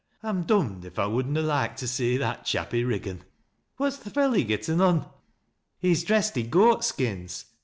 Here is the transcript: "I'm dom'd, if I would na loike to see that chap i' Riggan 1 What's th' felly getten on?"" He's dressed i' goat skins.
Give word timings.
"I'm 0.23 0.45
dom'd, 0.45 0.83
if 0.83 0.97
I 0.97 1.05
would 1.05 1.27
na 1.27 1.41
loike 1.41 1.75
to 1.75 1.87
see 1.87 2.17
that 2.17 2.43
chap 2.43 2.73
i' 2.73 2.81
Riggan 2.83 3.17
1 3.17 3.25
What's 3.77 3.97
th' 3.99 4.11
felly 4.11 4.43
getten 4.43 4.81
on?"" 4.81 5.07
He's 5.79 6.03
dressed 6.03 6.35
i' 6.39 6.41
goat 6.41 6.83
skins. 6.83 7.45